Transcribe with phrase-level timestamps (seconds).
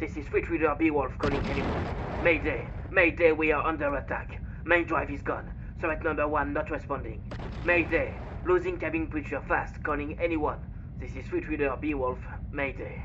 [0.00, 1.84] This is Street Reader Beowulf calling anyone.
[2.24, 4.40] Mayday, Mayday, we are under attack.
[4.64, 5.44] Main drive is gone.
[5.78, 7.20] Threat number one not responding.
[7.66, 8.14] Mayday,
[8.46, 10.58] losing cabin preacher fast, calling anyone.
[10.98, 12.18] This is Street Reader Beowulf,
[12.50, 13.02] Mayday.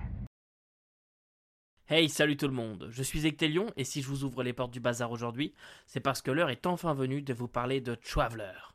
[1.88, 4.72] Hey, salut tout le monde, je suis Ectelion et si je vous ouvre les portes
[4.72, 5.54] du bazar aujourd'hui,
[5.88, 8.75] c'est parce que l'heure est enfin venue de vous parler de Traveler.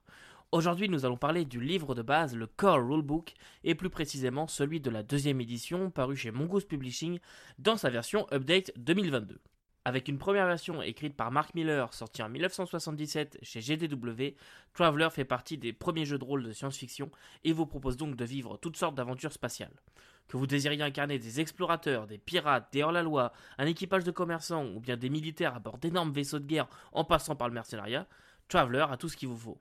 [0.53, 4.81] Aujourd'hui, nous allons parler du livre de base, le Core Rulebook, et plus précisément celui
[4.81, 7.21] de la deuxième édition paru chez Mongoose Publishing
[7.61, 9.41] dans sa version Update 2022.
[9.85, 14.35] Avec une première version écrite par Mark Miller sortie en 1977 chez GDW,
[14.75, 17.13] Traveler fait partie des premiers jeux de rôle de science-fiction
[17.45, 19.81] et vous propose donc de vivre toutes sortes d'aventures spatiales.
[20.27, 24.81] Que vous désiriez incarner des explorateurs, des pirates, des hors-la-loi, un équipage de commerçants ou
[24.81, 28.09] bien des militaires à bord d'énormes vaisseaux de guerre en passant par le mercenariat,
[28.49, 29.61] Traveler a tout ce qu'il vous faut.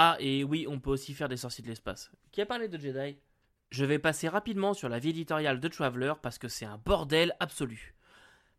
[0.00, 2.12] Ah, et oui, on peut aussi faire des sorciers de l'espace.
[2.30, 3.16] Qui a parlé de Jedi?
[3.70, 7.34] Je vais passer rapidement sur la vie éditoriale de Traveler parce que c'est un bordel
[7.40, 7.96] absolu.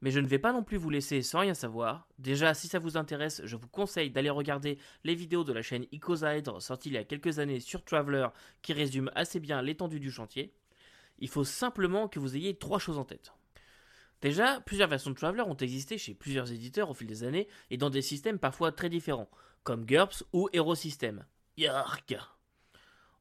[0.02, 2.10] Mais je ne vais pas non plus vous laisser sans rien savoir.
[2.18, 5.86] Déjà, si ça vous intéresse, je vous conseille d'aller regarder les vidéos de la chaîne
[5.94, 8.28] Icoside sorties il y a quelques années sur Traveler
[8.62, 10.54] qui résument assez bien l'étendue du chantier.
[11.20, 13.32] Il faut simplement que vous ayez trois choses en tête.
[14.22, 17.78] Déjà, plusieurs versions de Traveler ont existé chez plusieurs éditeurs au fil des années et
[17.78, 19.30] dans des systèmes parfois très différents
[19.64, 21.26] comme GURPS ou Hero System.
[21.58, 22.16] Yark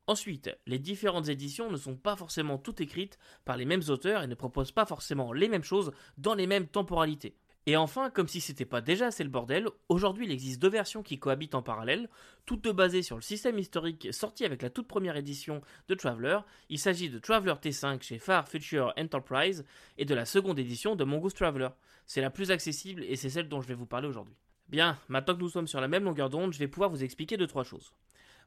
[0.06, 4.26] Ensuite, les différentes éditions ne sont pas forcément toutes écrites par les mêmes auteurs et
[4.26, 7.36] ne proposent pas forcément les mêmes choses dans les mêmes temporalités.
[7.66, 11.02] Et enfin, comme si c'était pas déjà assez le bordel, aujourd'hui il existe deux versions
[11.02, 12.08] qui cohabitent en parallèle,
[12.46, 16.38] toutes deux basées sur le système historique sorti avec la toute première édition de Traveler.
[16.70, 19.66] Il s'agit de Traveler T5 chez Far Future Enterprise
[19.98, 21.68] et de la seconde édition de Mongoose Traveler.
[22.06, 24.36] C'est la plus accessible et c'est celle dont je vais vous parler aujourd'hui.
[24.68, 27.38] Bien, maintenant que nous sommes sur la même longueur d'onde, je vais pouvoir vous expliquer
[27.38, 27.94] deux trois choses.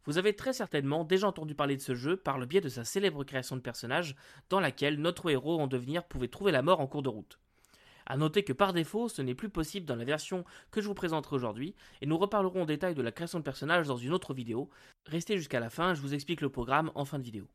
[0.05, 2.83] Vous avez très certainement déjà entendu parler de ce jeu par le biais de sa
[2.83, 4.15] célèbre création de personnage,
[4.49, 7.39] dans laquelle notre héros en devenir pouvait trouver la mort en cours de route.
[8.05, 10.93] A noter que par défaut, ce n'est plus possible dans la version que je vous
[10.93, 14.33] présenterai aujourd'hui, et nous reparlerons en détail de la création de personnage dans une autre
[14.35, 14.69] vidéo.
[15.05, 17.47] Restez jusqu'à la fin, je vous explique le programme en fin de vidéo.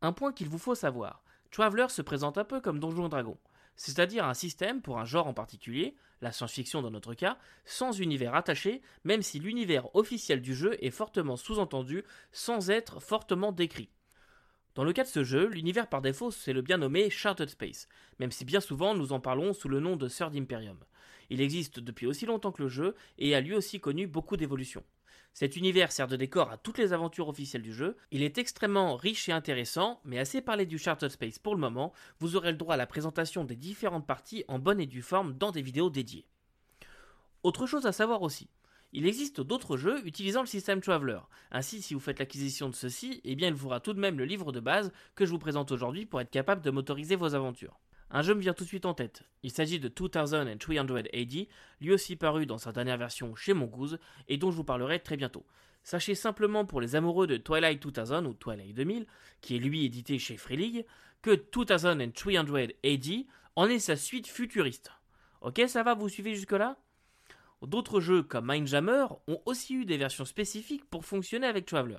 [0.00, 3.38] Un point qu'il vous faut savoir, Traveler se présente un peu comme Donjon Dragon
[3.76, 8.34] c'est-à-dire un système pour un genre en particulier, la science-fiction dans notre cas, sans univers
[8.34, 13.90] attaché, même si l'univers officiel du jeu est fortement sous-entendu sans être fortement décrit.
[14.74, 17.88] Dans le cas de ce jeu, l'univers par défaut c'est le bien nommé Charted Space,
[18.18, 20.78] même si bien souvent nous en parlons sous le nom de Third Imperium.
[21.30, 24.84] Il existe depuis aussi longtemps que le jeu et a lui aussi connu beaucoup d'évolutions.
[25.34, 27.96] Cet univers sert de décor à toutes les aventures officielles du jeu.
[28.12, 31.92] Il est extrêmement riche et intéressant, mais assez parlé du Charter Space pour le moment,
[32.20, 35.36] vous aurez le droit à la présentation des différentes parties en bonne et due forme
[35.36, 36.28] dans des vidéos dédiées.
[37.42, 38.48] Autre chose à savoir aussi,
[38.92, 41.18] il existe d'autres jeux utilisant le système Traveler.
[41.50, 44.18] Ainsi, si vous faites l'acquisition de ceci, eh bien il vous aura tout de même
[44.18, 47.34] le livre de base que je vous présente aujourd'hui pour être capable de motoriser vos
[47.34, 47.80] aventures.
[48.14, 49.24] Un jeu me vient tout de suite en tête.
[49.42, 51.46] Il s'agit de 2300 AD,
[51.80, 53.98] lui aussi paru dans sa dernière version chez Mongoose,
[54.28, 55.44] et dont je vous parlerai très bientôt.
[55.82, 59.06] Sachez simplement pour les amoureux de Twilight 2000 ou Twilight 2000,
[59.40, 60.86] qui est lui édité chez Free League,
[61.22, 61.98] que 2300
[62.84, 63.26] AD
[63.56, 64.92] en est sa suite futuriste.
[65.40, 66.76] Ok, ça va, vous suivez jusque-là?
[67.62, 71.98] D'autres jeux comme Mindjammer ont aussi eu des versions spécifiques pour fonctionner avec Traveler.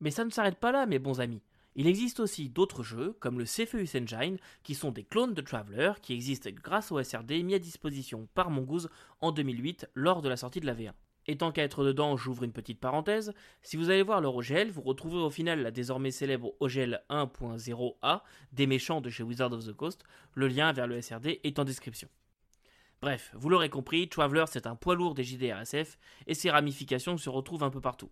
[0.00, 1.42] Mais ça ne s'arrête pas là, mes bons amis.
[1.74, 5.92] Il existe aussi d'autres jeux, comme le Cepheus Engine, qui sont des clones de Traveler,
[6.02, 8.88] qui existent grâce au SRD mis à disposition par Mongoose
[9.20, 10.92] en 2008 lors de la sortie de la V1.
[11.28, 13.34] Et tant qu'à être dedans, j'ouvre une petite parenthèse.
[13.62, 18.22] Si vous allez voir leur OGL, vous retrouverez au final la désormais célèbre OGL 1.0a
[18.52, 20.04] des méchants de chez Wizard of the Coast.
[20.32, 22.08] Le lien vers le SRD est en description.
[23.02, 27.28] Bref, vous l'aurez compris, Traveler c'est un poids lourd des JDRSF et ses ramifications se
[27.28, 28.10] retrouvent un peu partout.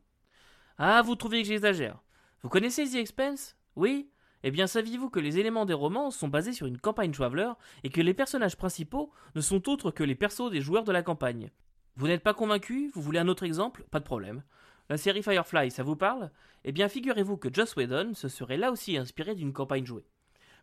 [0.78, 1.99] Ah, vous trouvez que j'exagère
[2.42, 3.56] vous connaissez The Expense?
[3.74, 4.10] Oui?
[4.42, 7.50] Eh bien, saviez-vous que les éléments des romans sont basés sur une campagne Traveler
[7.82, 11.02] et que les personnages principaux ne sont autres que les persos des joueurs de la
[11.02, 11.50] campagne?
[11.96, 12.91] Vous n'êtes pas convaincu?
[12.94, 13.84] Vous voulez un autre exemple?
[13.91, 14.42] Pas de problème.
[14.88, 16.30] La série Firefly, ça vous parle?
[16.64, 20.06] Eh bien, figurez-vous que Joss Whedon se serait là aussi inspiré d'une campagne jouée.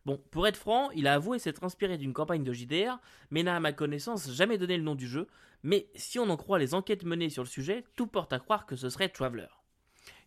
[0.05, 2.99] Bon, pour être franc, il a avoué s'être inspiré d'une campagne de JDR,
[3.31, 5.27] mais n'a à ma connaissance jamais donné le nom du jeu,
[5.63, 8.65] mais si on en croit les enquêtes menées sur le sujet, tout porte à croire
[8.65, 9.47] que ce serait Traveler.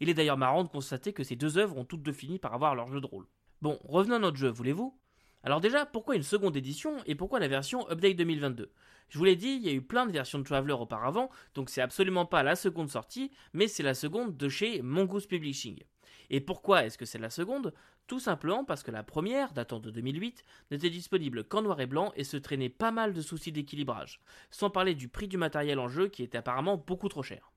[0.00, 2.54] Il est d'ailleurs marrant de constater que ces deux œuvres ont toutes deux fini par
[2.54, 3.26] avoir leur jeu de rôle.
[3.62, 4.98] Bon, revenons à notre jeu, voulez-vous?
[5.42, 8.72] Alors déjà, pourquoi une seconde édition et pourquoi la version Update 2022
[9.08, 11.70] Je vous l'ai dit, il y a eu plein de versions de Traveler auparavant, donc
[11.70, 15.84] c'est absolument pas la seconde sortie, mais c'est la seconde de chez Mongoose Publishing.
[16.30, 17.72] Et pourquoi est-ce que c'est la seconde?
[18.06, 22.12] Tout simplement parce que la première, datant de 2008, n'était disponible qu'en noir et blanc
[22.16, 24.20] et se traînait pas mal de soucis d'équilibrage,
[24.50, 27.52] sans parler du prix du matériel en jeu qui était apparemment beaucoup trop cher.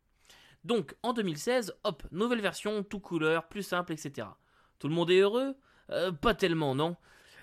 [0.64, 4.28] Donc en 2016, hop, nouvelle version, tout couleur, plus simple, etc.
[4.78, 5.56] Tout le monde est heureux?
[5.90, 6.96] Euh, Pas tellement, non.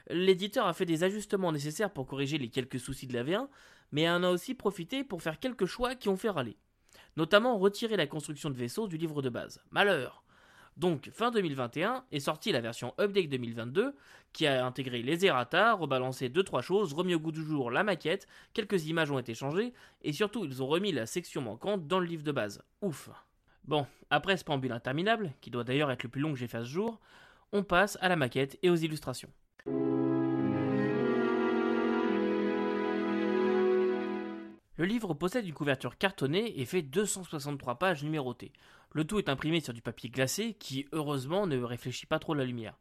[0.09, 3.49] L'éditeur a fait des ajustements nécessaires pour corriger les quelques soucis de la V1,
[3.93, 6.57] mais en a aussi profité pour faire quelques choix qui ont fait râler.
[7.17, 9.61] Notamment retirer la construction de vaisseaux du livre de base.
[9.71, 10.23] Malheur
[10.76, 13.94] donc, fin 2021 est sortie la version Update 2022
[14.34, 18.26] qui a intégré les errata, rebalancé 2-3 choses, remis au goût du jour la maquette,
[18.52, 22.06] quelques images ont été changées et surtout ils ont remis la section manquante dans le
[22.06, 22.62] livre de base.
[22.82, 23.08] Ouf
[23.64, 26.61] Bon, après ce préambule interminable, qui doit d'ailleurs être le plus long que j'ai fait
[26.61, 27.00] ce jour,
[27.52, 29.31] on passe à la maquette et aux illustrations.
[34.78, 38.52] Le livre possède une couverture cartonnée et fait 263 pages numérotées.
[38.93, 42.44] Le tout est imprimé sur du papier glacé qui, heureusement, ne réfléchit pas trop la
[42.44, 42.79] lumière.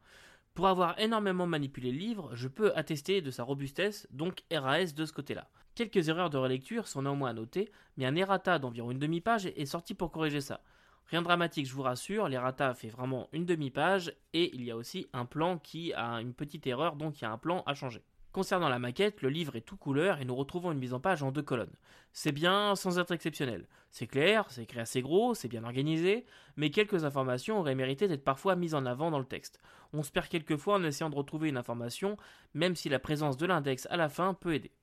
[0.54, 5.06] Pour avoir énormément manipulé le livre, je peux attester de sa robustesse, donc RAS de
[5.06, 5.50] ce côté-là.
[5.76, 9.66] Quelques erreurs de relecture sont néanmoins à noter, mais un errata d'environ une demi-page est
[9.66, 10.62] sorti pour corriger ça.
[11.08, 14.78] Rien de dramatique, je vous rassure, l'errata fait vraiment une demi-page, et il y a
[14.78, 17.74] aussi un plan qui a une petite erreur, donc il y a un plan à
[17.74, 18.02] changer.
[18.36, 21.24] Concernant la maquette, le livre est tout couleur et nous retrouvons une mise en page
[21.24, 21.78] en deux colonnes.
[22.12, 23.66] C'est bien sans être exceptionnel.
[23.92, 26.26] C'est clair, c'est écrit assez gros, c'est bien organisé,
[26.58, 29.62] mais quelques informations auraient mérité d'être parfois mises en avant dans le texte.
[29.94, 32.18] On se perd quelquefois en essayant de retrouver une information,
[32.54, 34.74] même si la présence de l'index à la fin peut aider.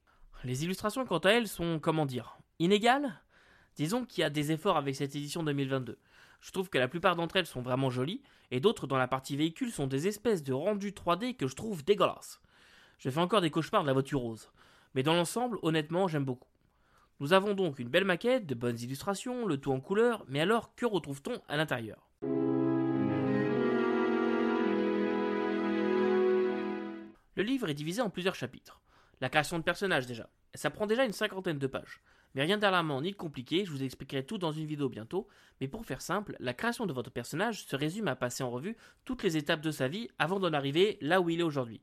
[0.45, 3.21] Les illustrations, quant à elles, sont, comment dire, inégales?
[3.77, 5.99] Disons qu'il y a des efforts avec cette édition 2022.
[6.41, 9.37] Je trouve que la plupart d'entre elles sont vraiment jolies, et d'autres dans la partie
[9.37, 12.41] véhicule sont des espèces de rendus 3D que je trouve dégueulasses.
[13.03, 14.49] Je fais encore des cauchemars de la voiture rose.
[14.95, 16.47] Mais dans l'ensemble, honnêtement, j'aime beaucoup.
[17.19, 20.73] Nous avons donc une belle maquette, de bonnes illustrations, le tout en couleur, mais alors
[20.77, 22.09] que retrouve-t-on à l'intérieur?
[27.35, 28.81] Le livre est divisé en plusieurs chapitres.
[29.21, 30.31] La création de personnages déjà.
[30.55, 32.03] Ça prend déjà une cinquantaine de pages.
[32.37, 35.27] Mais rien d'alarmant ni de compliqué, je vous expliquerai tout dans une vidéo bientôt,
[35.61, 38.77] mais pour faire simple, la création de votre personnage se résume à passer en revue
[39.05, 41.83] toutes les étapes de sa vie avant d'en arriver là où il est aujourd'hui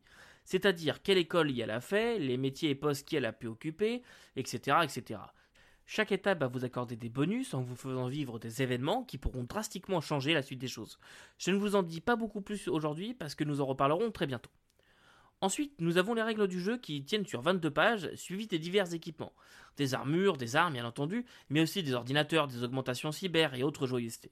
[0.50, 4.02] c'est-à-dire quelle école y elle a fait, les métiers et postes qu'elle a pu occuper,
[4.36, 5.20] etc., etc.
[5.86, 9.44] Chaque étape va vous accorder des bonus en vous faisant vivre des événements qui pourront
[9.44, 10.98] drastiquement changer la suite des choses.
[11.38, 14.26] Je ne vous en dis pas beaucoup plus aujourd'hui parce que nous en reparlerons très
[14.26, 14.50] bientôt.
[15.40, 18.92] Ensuite, nous avons les règles du jeu qui tiennent sur 22 pages, suivies des divers
[18.92, 19.34] équipements.
[19.78, 23.86] Des armures, des armes bien entendu, mais aussi des ordinateurs, des augmentations cyber et autres
[23.86, 24.32] joyeusetés.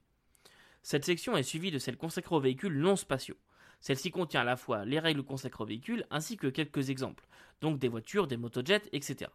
[0.82, 3.38] Cette section est suivie de celle consacrée aux véhicules non spatiaux.
[3.80, 7.28] Celle-ci contient à la fois les règles consacrées aux véhicules ainsi que quelques exemples,
[7.62, 9.32] donc des voitures, des motojets, etc.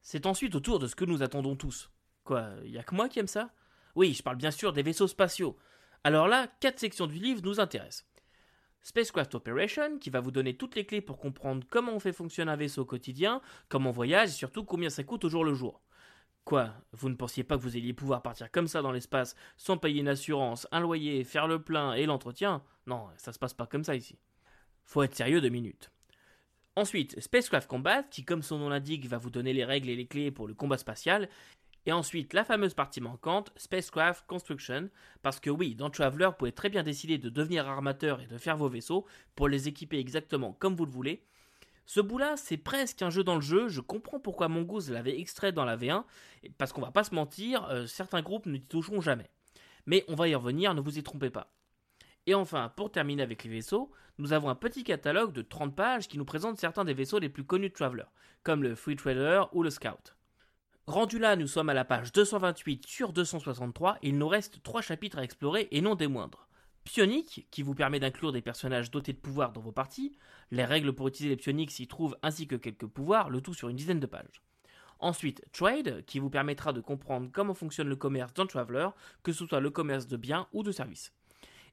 [0.00, 1.90] C'est ensuite autour de ce que nous attendons tous.
[2.24, 3.50] Quoi, y a que moi qui aime ça?
[3.94, 5.56] Oui, je parle bien sûr des vaisseaux spatiaux.
[6.04, 8.06] Alors là, quatre sections du livre nous intéressent.
[8.82, 12.50] Spacecraft Operation, qui va vous donner toutes les clés pour comprendre comment on fait fonctionner
[12.50, 15.54] un vaisseau au quotidien, comment on voyage et surtout combien ça coûte au jour le
[15.54, 15.80] jour.
[16.44, 19.78] Quoi Vous ne pensiez pas que vous alliez pouvoir partir comme ça dans l'espace sans
[19.78, 22.62] payer une assurance, un loyer, faire le plein et l'entretien?
[22.86, 24.18] Non, ça se passe pas comme ça ici.
[24.84, 25.90] Faut être sérieux deux minutes.
[26.74, 30.06] Ensuite, Spacecraft Combat, qui comme son nom l'indique va vous donner les règles et les
[30.06, 31.28] clés pour le combat spatial.
[31.86, 34.88] Et ensuite, la fameuse partie manquante, Spacecraft Construction,
[35.20, 38.38] parce que oui, dans Traveler, vous pouvez très bien décider de devenir armateur et de
[38.38, 39.04] faire vos vaisseaux
[39.36, 41.24] pour les équiper exactement comme vous le voulez,
[41.86, 43.68] ce bout-là, c'est presque un jeu dans le jeu.
[43.68, 46.04] Je comprends pourquoi Mongoose l'avait extrait dans la V1,
[46.58, 49.30] parce qu'on va pas se mentir, euh, certains groupes ne toucheront jamais.
[49.86, 51.52] Mais on va y revenir, ne vous y trompez pas.
[52.26, 56.06] Et enfin, pour terminer avec les vaisseaux, nous avons un petit catalogue de 30 pages
[56.06, 58.04] qui nous présente certains des vaisseaux les plus connus de Traveler,
[58.44, 60.16] comme le Free Trader ou le Scout.
[60.86, 65.18] Rendu là, nous sommes à la page 228 sur 263, il nous reste 3 chapitres
[65.18, 66.48] à explorer et non des moindres.
[66.84, 70.18] Psionic, qui vous permet d'inclure des personnages dotés de pouvoirs dans vos parties,
[70.50, 73.68] les règles pour utiliser les psioniques s'y trouvent ainsi que quelques pouvoirs, le tout sur
[73.68, 74.42] une dizaine de pages.
[74.98, 78.88] Ensuite, Trade, qui vous permettra de comprendre comment fonctionne le commerce dans Traveler,
[79.22, 81.12] que ce soit le commerce de biens ou de services.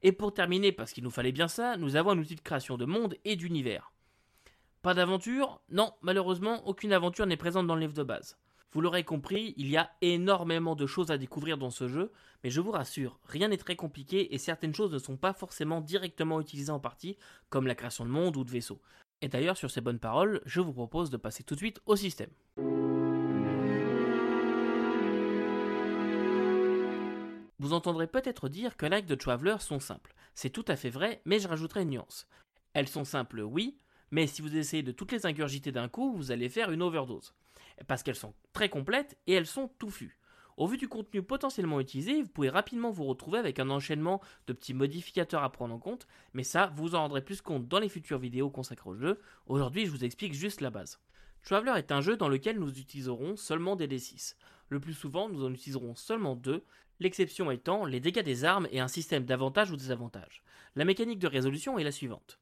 [0.01, 2.77] Et pour terminer, parce qu'il nous fallait bien ça, nous avons un outil de création
[2.77, 3.91] de monde et d'univers.
[4.81, 5.61] Pas d'aventure?
[5.69, 8.37] Non, malheureusement, aucune aventure n'est présente dans le livre de base.
[8.71, 12.11] Vous l'aurez compris, il y a énormément de choses à découvrir dans ce jeu,
[12.43, 15.81] mais je vous rassure, rien n'est très compliqué et certaines choses ne sont pas forcément
[15.81, 17.17] directement utilisées en partie,
[17.49, 18.79] comme la création de monde ou de vaisseaux.
[19.21, 21.95] Et d'ailleurs, sur ces bonnes paroles, je vous propose de passer tout de suite au
[21.95, 22.29] système.
[27.57, 30.13] Vous entendrez peut-être dire que règles de Traveler sont simples.
[30.35, 32.27] C'est tout à fait vrai, mais je rajouterai une nuance.
[32.73, 33.79] Elles sont simples, oui,
[34.11, 37.33] mais si vous essayez de toutes les ingurgiter d'un coup, vous allez faire une overdose
[37.87, 40.17] parce qu'elles sont très complètes et elles sont touffues.
[40.57, 44.53] Au vu du contenu potentiellement utilisé, vous pouvez rapidement vous retrouver avec un enchaînement de
[44.53, 47.87] petits modificateurs à prendre en compte, mais ça, vous en rendrez plus compte dans les
[47.87, 49.21] futures vidéos consacrées au jeu.
[49.45, 50.99] Aujourd'hui, je vous explique juste la base.
[51.43, 54.35] Traveler est un jeu dans lequel nous utiliserons seulement des D6.
[54.67, 56.65] Le plus souvent, nous en utiliserons seulement deux,
[56.99, 60.43] l'exception étant les dégâts des armes et un système d'avantages ou désavantages.
[60.75, 62.37] La mécanique de résolution est la suivante.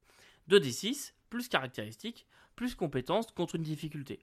[0.50, 4.20] 2d6, plus caractéristiques, plus compétences contre une difficulté.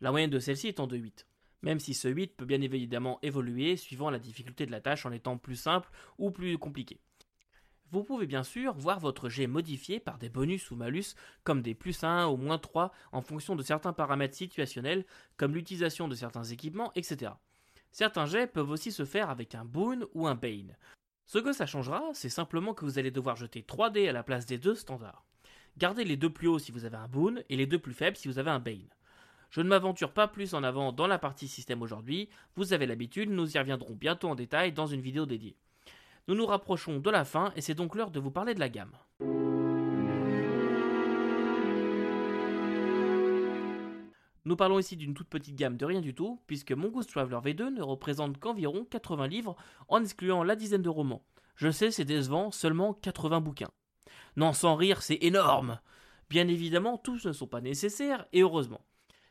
[0.00, 1.26] La moyenne de celle-ci étant de 8.
[1.62, 5.12] Même si ce 8 peut bien évidemment évoluer suivant la difficulté de la tâche en
[5.12, 7.00] étant plus simple ou plus compliqué.
[7.90, 11.74] Vous pouvez bien sûr voir votre jet modifié par des bonus ou malus comme des
[11.74, 15.06] plus 1 ou moins 3 en fonction de certains paramètres situationnels
[15.36, 17.32] comme l'utilisation de certains équipements, etc.
[17.90, 20.76] Certains jets peuvent aussi se faire avec un boon ou un bane.
[21.26, 24.22] Ce que ça changera, c'est simplement que vous allez devoir jeter 3 dés à la
[24.22, 25.27] place des deux standards.
[25.78, 28.16] Gardez les deux plus hauts si vous avez un boon et les deux plus faibles
[28.16, 28.88] si vous avez un bane.
[29.50, 33.30] Je ne m'aventure pas plus en avant dans la partie système aujourd'hui, vous avez l'habitude,
[33.30, 35.54] nous y reviendrons bientôt en détail dans une vidéo dédiée.
[36.26, 38.68] Nous nous rapprochons de la fin et c'est donc l'heure de vous parler de la
[38.68, 38.90] gamme.
[44.44, 47.68] Nous parlons ici d'une toute petite gamme de rien du tout, puisque Mongoose Traveler V2
[47.68, 49.54] ne représente qu'environ 80 livres
[49.86, 51.22] en excluant la dizaine de romans.
[51.54, 53.70] Je sais, c'est décevant, seulement 80 bouquins.
[54.38, 55.80] Non, sans rire, c'est énorme
[56.30, 58.84] Bien évidemment, tous ne sont pas nécessaires, et heureusement.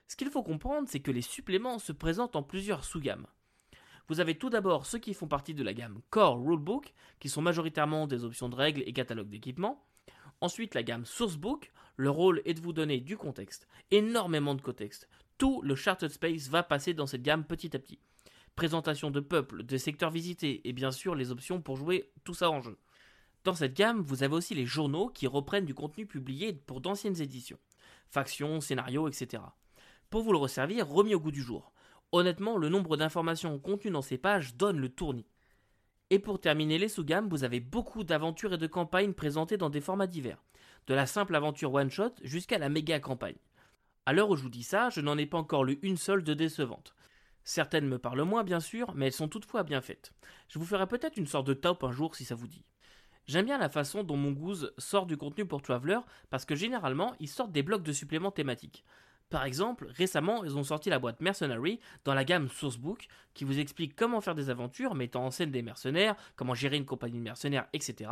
[0.10, 3.26] Ce qu'il faut comprendre, c'est que les suppléments se présentent en plusieurs sous-gammes.
[4.10, 7.42] Vous avez tout d'abord ceux qui font partie de la gamme Core Rulebook, qui sont
[7.42, 9.82] majoritairement des options de règles et catalogues d'équipement.
[10.42, 15.08] Ensuite, la gamme Sourcebook, le rôle est de vous donner du contexte, énormément de contexte.
[15.38, 18.00] Tout le Charted Space va passer dans cette gamme petit à petit.
[18.58, 22.52] Présentation de peuples, de secteurs visités et bien sûr les options pour jouer tout ça
[22.52, 22.78] en jeu.
[23.48, 27.22] Dans cette gamme, vous avez aussi les journaux qui reprennent du contenu publié pour d'anciennes
[27.22, 27.58] éditions.
[28.10, 29.42] Factions, scénarios, etc.
[30.10, 31.72] Pour vous le resservir, remis au goût du jour.
[32.12, 35.30] Honnêtement, le nombre d'informations contenues dans ces pages donne le tournis.
[36.10, 39.80] Et pour terminer les sous-gammes, vous avez beaucoup d'aventures et de campagnes présentées dans des
[39.80, 40.44] formats divers,
[40.88, 43.38] de la simple aventure one-shot jusqu'à la méga campagne.
[44.06, 46.26] À l'heure où je vous dis ça, je n'en ai pas encore lu une seule
[46.26, 46.96] de décevante.
[47.46, 50.12] Certaines me parlent moins bien sûr, mais elles sont toutefois bien faites.
[50.50, 52.66] Je vous ferai peut-être une sorte de top un jour si ça vous dit.
[53.28, 57.28] J'aime bien la façon dont Mongoose sort du contenu pour Traveler parce que généralement ils
[57.28, 58.86] sortent des blocs de suppléments thématiques.
[59.30, 63.60] Par exemple, récemment, ils ont sorti la boîte Mercenary dans la gamme Sourcebook qui vous
[63.60, 67.24] explique comment faire des aventures mettant en scène des mercenaires, comment gérer une compagnie de
[67.24, 68.10] mercenaires, etc.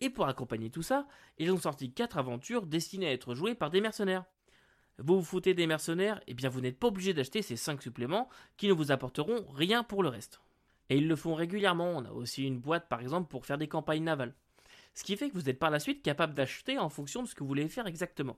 [0.00, 1.06] Et pour accompagner tout ça,
[1.38, 4.24] ils ont sorti 4 aventures destinées à être jouées par des mercenaires.
[4.98, 8.28] Vous vous foutez des mercenaires Eh bien vous n'êtes pas obligé d'acheter ces 5 suppléments
[8.56, 10.40] qui ne vous apporteront rien pour le reste.
[10.90, 13.68] Et ils le font régulièrement, on a aussi une boîte par exemple pour faire des
[13.68, 14.34] campagnes navales.
[14.94, 17.34] Ce qui fait que vous êtes par la suite capable d'acheter en fonction de ce
[17.34, 18.36] que vous voulez faire exactement.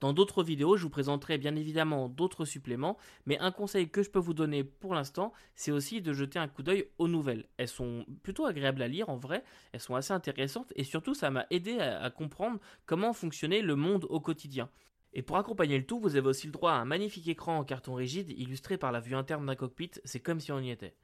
[0.00, 4.10] Dans d'autres vidéos, je vous présenterai bien évidemment d'autres suppléments, mais un conseil que je
[4.10, 7.46] peux vous donner pour l'instant, c'est aussi de jeter un coup d'œil aux nouvelles.
[7.56, 11.30] Elles sont plutôt agréables à lire en vrai, elles sont assez intéressantes et surtout ça
[11.30, 14.68] m'a aidé à, comprendre comment fonctionnait le monde au quotidien.
[15.14, 17.64] Et pour accompagner le tout, vous avez aussi le droit à un magnifique écran en
[17.64, 20.94] carton rigide illustré par la vue interne d'un cockpit, c'est comme si on y était.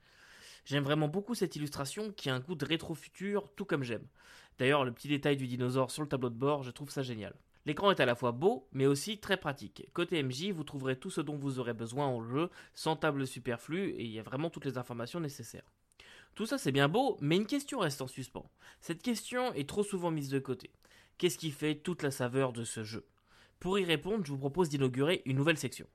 [0.66, 4.06] J'aime vraiment beaucoup cette illustration qui a un goût de rétro-futur, tout comme j'aime.
[4.58, 7.34] D'ailleurs, le petit détail du dinosaure sur le tableau de bord, je trouve ça génial.
[7.64, 9.86] L'écran est à la fois beau, mais aussi très pratique.
[9.92, 13.90] Côté MJ, vous trouverez tout ce dont vous aurez besoin en jeu, sans table superflue,
[13.90, 15.70] et il y a vraiment toutes les informations nécessaires.
[16.34, 18.50] Tout ça c'est bien beau, mais une question reste en suspens.
[18.80, 20.70] Cette question est trop souvent mise de côté.
[21.18, 23.06] Qu'est-ce qui fait toute la saveur de ce jeu?
[23.60, 25.86] Pour y répondre, je vous propose d'inaugurer une nouvelle section.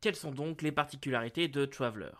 [0.00, 2.12] Quelles sont donc les particularités de Traveler?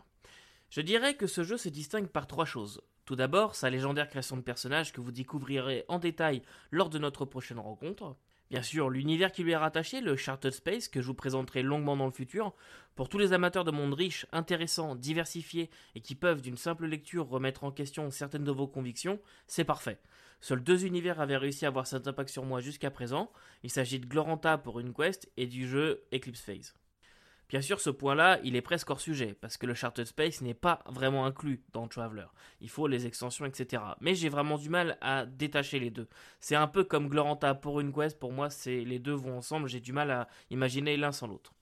[0.72, 2.80] Je dirais que ce jeu se distingue par trois choses.
[3.04, 7.26] Tout d'abord, sa légendaire création de personnages que vous découvrirez en détail lors de notre
[7.26, 8.16] prochaine rencontre.
[8.48, 11.94] Bien sûr, l'univers qui lui est rattaché, le Charted Space, que je vous présenterai longuement
[11.94, 12.54] dans le futur.
[12.94, 17.28] Pour tous les amateurs de monde riche, intéressant, diversifié et qui peuvent d'une simple lecture
[17.28, 20.00] remettre en question certaines de vos convictions, c'est parfait.
[20.40, 23.30] Seuls deux univers avaient réussi à avoir cet impact sur moi jusqu'à présent.
[23.62, 26.72] Il s'agit de Gloranta pour une quest et du jeu Eclipse Phase.
[27.52, 30.54] Bien sûr, ce point-là, il est presque hors sujet, parce que le Charted Space n'est
[30.54, 32.24] pas vraiment inclus dans Traveler.
[32.62, 33.82] Il faut les extensions, etc.
[34.00, 36.08] Mais j'ai vraiment du mal à détacher les deux.
[36.40, 39.68] C'est un peu comme Gloranta pour une quest, pour moi, c'est les deux vont ensemble,
[39.68, 41.52] j'ai du mal à imaginer l'un sans l'autre.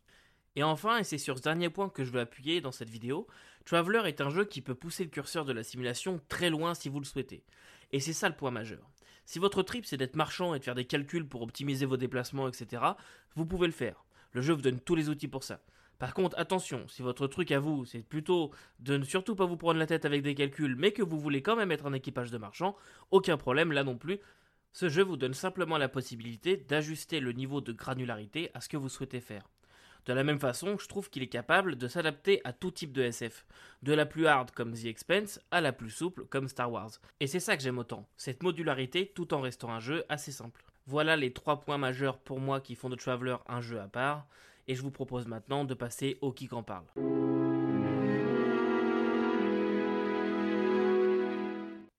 [0.54, 3.26] Et enfin, et c'est sur ce dernier point que je veux appuyer dans cette vidéo,
[3.64, 6.88] Traveler est un jeu qui peut pousser le curseur de la simulation très loin si
[6.88, 7.42] vous le souhaitez.
[7.90, 8.88] Et c'est ça le point majeur.
[9.25, 12.47] Si votre trip c'est d'être marchand et de faire des calculs pour optimiser vos déplacements,
[12.47, 12.80] etc.,
[13.35, 14.04] vous pouvez le faire.
[14.30, 15.61] Le jeu vous donne tous les outils pour ça.
[16.00, 19.59] Par contre, attention, si votre truc à vous, c'est plutôt de ne surtout pas vous
[19.59, 22.30] prendre la tête avec des calculs, mais que vous voulez quand même être un équipage
[22.30, 22.75] de marchands,
[23.11, 24.19] aucun problème là non plus.
[24.73, 28.78] Ce jeu vous donne simplement la possibilité d'ajuster le niveau de granularité à ce que
[28.78, 29.50] vous souhaitez faire.
[30.07, 33.02] De la même façon, je trouve qu'il est capable de s'adapter à tout type de
[33.02, 33.45] SF,
[33.83, 36.92] de la plus hard comme The Expense à la plus souple comme Star Wars.
[37.21, 40.64] Et c'est ça que j'aime autant, cette modularité tout en restant un jeu assez simple.
[40.87, 44.26] Voilà les trois points majeurs pour moi qui font de Traveler un jeu à part
[44.71, 46.87] et je vous propose maintenant de passer au qui en parle.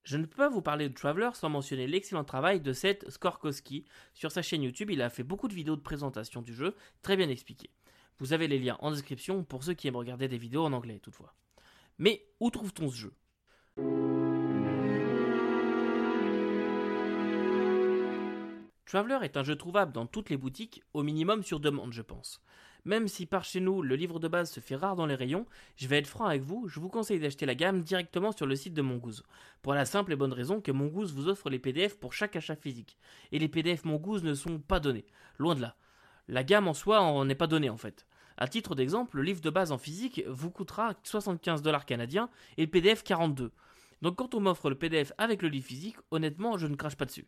[0.03, 3.83] Je ne peux pas vous parler de Traveler sans mentionner l'excellent travail de Seth Skorkowski.
[4.13, 7.17] Sur sa chaîne YouTube, il a fait beaucoup de vidéos de présentation du jeu, très
[7.17, 7.71] bien expliquées.
[8.19, 10.99] Vous avez les liens en description pour ceux qui aiment regarder des vidéos en anglais
[10.99, 11.35] toutefois.
[11.97, 14.20] Mais où trouve-t-on ce jeu?
[18.91, 22.41] Traveler est un jeu trouvable dans toutes les boutiques, au minimum sur demande je pense.
[22.83, 25.45] Même si par chez nous le livre de base se fait rare dans les rayons,
[25.77, 28.57] je vais être franc avec vous, je vous conseille d'acheter la gamme directement sur le
[28.57, 29.23] site de Mongoose.
[29.61, 32.57] Pour la simple et bonne raison que Mongoose vous offre les PDF pour chaque achat
[32.57, 32.97] physique.
[33.31, 35.05] Et les PDF Mongoose ne sont pas donnés,
[35.37, 35.77] loin de là.
[36.27, 38.05] La gamme en soi en est pas donnée en fait.
[38.35, 42.65] À titre d'exemple, le livre de base en physique vous coûtera 75 dollars canadiens et
[42.65, 43.53] le PDF 42.
[44.01, 47.05] Donc quand on m'offre le PDF avec le livre physique, honnêtement, je ne crache pas
[47.05, 47.27] dessus.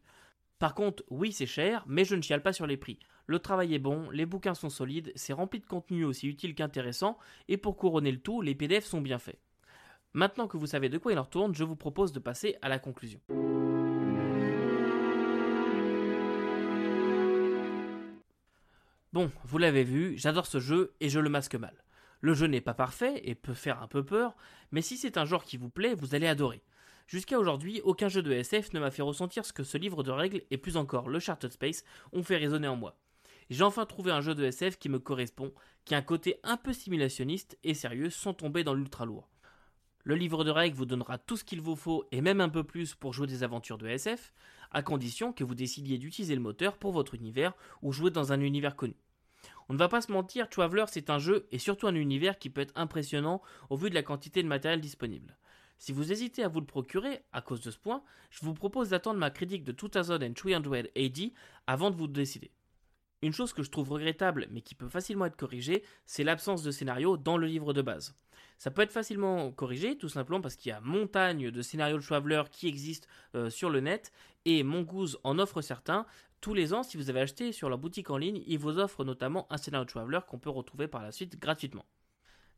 [0.63, 2.97] Par contre, oui, c'est cher, mais je ne chiale pas sur les prix.
[3.25, 7.17] Le travail est bon, les bouquins sont solides, c'est rempli de contenu aussi utile qu'intéressant,
[7.49, 9.41] et pour couronner le tout, les PDF sont bien faits.
[10.13, 12.69] Maintenant que vous savez de quoi il en retourne, je vous propose de passer à
[12.69, 13.19] la conclusion.
[19.11, 21.83] Bon, vous l'avez vu, j'adore ce jeu et je le masque mal.
[22.21, 24.33] Le jeu n'est pas parfait et peut faire un peu peur,
[24.71, 26.63] mais si c'est un genre qui vous plaît, vous allez adorer.
[27.13, 30.09] Jusqu'à aujourd'hui, aucun jeu de SF ne m'a fait ressentir ce que ce livre de
[30.09, 32.97] règles et plus encore le Charted Space ont fait résonner en moi.
[33.51, 35.53] J'ai enfin trouvé un jeu de SF qui me correspond,
[35.85, 39.29] qui a un côté un peu simulationniste et sérieux sans tomber dans l'ultra lourd.
[40.03, 42.63] Le livre de règles vous donnera tout ce qu'il vous faut et même un peu
[42.63, 44.33] plus pour jouer des aventures de SF,
[44.71, 47.53] à condition que vous décidiez d'utiliser le moteur pour votre univers
[47.83, 48.95] ou jouer dans un univers connu.
[49.69, 52.49] On ne va pas se mentir, Traveler c'est un jeu et surtout un univers qui
[52.49, 55.37] peut être impressionnant au vu de la quantité de matériel disponible.
[55.83, 58.91] Si vous hésitez à vous le procurer à cause de ce point, je vous propose
[58.91, 61.31] d'attendre ma critique de 2300 AD
[61.67, 62.51] avant de vous décider.
[63.21, 66.71] Une chose que je trouve regrettable mais qui peut facilement être corrigée, c'est l'absence de
[66.71, 68.15] scénario dans le livre de base.
[68.57, 72.05] Ça peut être facilement corrigé tout simplement parce qu'il y a montagne de scénarios de
[72.05, 74.13] Traveler qui existent euh, sur le net
[74.45, 76.05] et Mongoose en offre certains.
[76.39, 79.03] Tous les ans, si vous avez acheté sur leur boutique en ligne, ils vous offrent
[79.03, 81.83] notamment un scénario de Traveler qu'on peut retrouver par la suite gratuitement.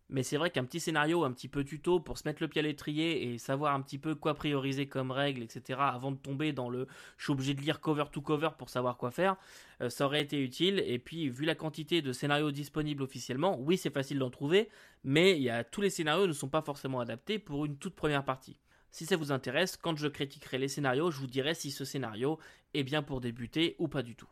[0.09, 2.59] Mais c'est vrai qu'un petit scénario, un petit peu tuto pour se mettre le pied
[2.59, 6.53] à l'étrier et savoir un petit peu quoi prioriser comme règle, etc., avant de tomber
[6.53, 6.87] dans le
[7.17, 9.35] je suis obligé de lire cover to cover pour savoir quoi faire,
[9.81, 10.83] euh, ça aurait été utile.
[10.85, 14.69] Et puis, vu la quantité de scénarios disponibles officiellement, oui, c'est facile d'en trouver,
[15.03, 18.23] mais y a, tous les scénarios ne sont pas forcément adaptés pour une toute première
[18.23, 18.59] partie.
[18.91, 22.39] Si ça vous intéresse, quand je critiquerai les scénarios, je vous dirai si ce scénario
[22.73, 24.29] est bien pour débuter ou pas du tout.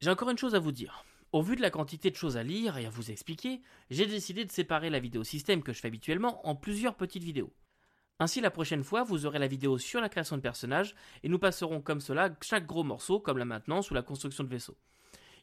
[0.00, 1.04] J'ai encore une chose à vous dire.
[1.32, 3.60] Au vu de la quantité de choses à lire et à vous expliquer,
[3.90, 7.52] j'ai décidé de séparer la vidéo système que je fais habituellement en plusieurs petites vidéos.
[8.18, 11.38] Ainsi, la prochaine fois, vous aurez la vidéo sur la création de personnages et nous
[11.38, 14.78] passerons comme cela chaque gros morceau, comme là maintenant, sous la construction de vaisseaux.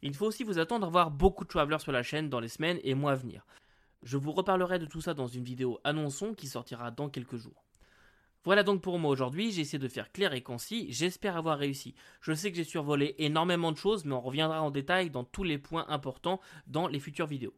[0.02, 2.48] Il faut aussi vous attendre à voir beaucoup de travelers sur la chaîne dans les
[2.48, 3.45] semaines et mois à venir.
[4.02, 7.64] Je vous reparlerai de tout ça dans une vidéo annonçons qui sortira dans quelques jours.
[8.45, 11.95] Voilà donc pour moi aujourd'hui, j'ai essayé de faire clair et concis, j'espère avoir réussi.
[12.21, 15.43] Je sais que j'ai survolé énormément de choses, mais on reviendra en détail dans tous
[15.43, 17.55] les points importants dans les futures vidéos.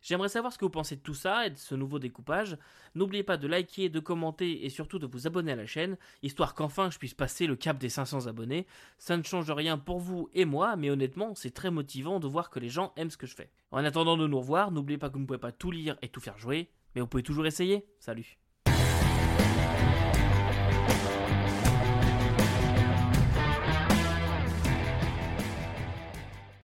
[0.00, 2.56] J'aimerais savoir ce que vous pensez de tout ça et de ce nouveau découpage.
[2.94, 6.54] N'oubliez pas de liker, de commenter et surtout de vous abonner à la chaîne, histoire
[6.54, 8.66] qu'enfin je puisse passer le cap des 500 abonnés.
[8.96, 12.48] Ça ne change rien pour vous et moi, mais honnêtement, c'est très motivant de voir
[12.48, 13.50] que les gens aiment ce que je fais.
[13.70, 16.08] En attendant de nous revoir, n'oubliez pas que vous ne pouvez pas tout lire et
[16.08, 17.86] tout faire jouer, mais vous pouvez toujours essayer.
[18.00, 18.38] Salut